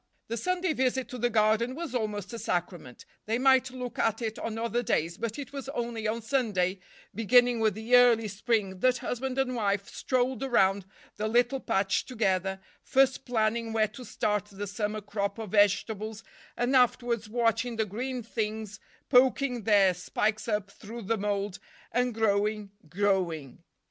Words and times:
The 0.29 0.35
Sunday 0.37 0.73
visit 0.73 1.07
to 1.09 1.19
the 1.19 1.29
garden 1.29 1.75
was 1.75 1.93
almost 1.93 2.33
a 2.33 2.39
sacrament. 2.39 3.05
They 3.27 3.37
might 3.37 3.69
look 3.69 3.99
at 3.99 4.19
it 4.19 4.39
on 4.39 4.57
other 4.57 4.81
days, 4.81 5.15
but 5.15 5.37
it 5.37 5.53
was 5.53 5.69
only 5.69 6.07
on 6.07 6.23
Sunday, 6.23 6.79
beginning 7.13 7.59
with 7.59 7.75
the 7.75 7.95
early 7.95 8.27
spring, 8.27 8.79
that 8.79 8.97
husband 8.97 9.37
and 9.37 9.53
wife 9.55 9.87
strolled 9.93 10.41
around 10.41 10.87
the 11.17 11.27
little 11.27 11.59
patch 11.59 12.05
together, 12.07 12.59
first 12.81 13.25
planning 13.25 13.73
where 13.73 13.89
to 13.89 14.03
start 14.03 14.45
the 14.51 14.65
summer 14.65 15.01
crop 15.01 15.37
of 15.37 15.51
vegetables 15.51 16.23
and 16.57 16.75
afterwards 16.75 17.29
watching 17.29 17.75
the 17.75 17.85
green 17.85 18.23
things 18.23 18.79
poking 19.07 19.65
their 19.65 19.93
spikes 19.93 20.47
up 20.47 20.71
through 20.71 21.03
the 21.03 21.15
mold, 21.19 21.59
and 21.91 22.15
growing, 22.15 22.71
growing. 22.89 23.61